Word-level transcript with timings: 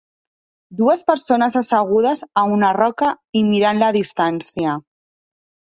Dues 0.79 1.03
persones 1.11 1.59
assegudes 1.61 2.25
a 2.43 2.47
una 2.57 2.73
roca 2.81 3.13
i 3.39 3.45
mirant 3.53 3.87
la 3.87 3.95
distància. 4.01 4.79